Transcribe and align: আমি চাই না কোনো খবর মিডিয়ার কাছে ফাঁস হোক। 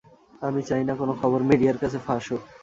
আমি 0.41 0.61
চাই 0.69 0.83
না 0.87 0.93
কোনো 0.99 1.13
খবর 1.21 1.39
মিডিয়ার 1.49 1.77
কাছে 1.81 1.97
ফাঁস 2.05 2.25
হোক। 2.31 2.41